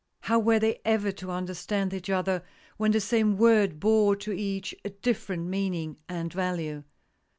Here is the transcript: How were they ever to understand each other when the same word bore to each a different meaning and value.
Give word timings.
How 0.21 0.39
were 0.39 0.57
they 0.57 0.81
ever 0.83 1.11
to 1.11 1.29
understand 1.29 1.93
each 1.93 2.09
other 2.09 2.41
when 2.77 2.89
the 2.91 2.99
same 2.99 3.37
word 3.37 3.79
bore 3.79 4.15
to 4.15 4.33
each 4.35 4.73
a 4.83 4.89
different 4.89 5.45
meaning 5.45 5.97
and 6.09 6.33
value. 6.33 6.83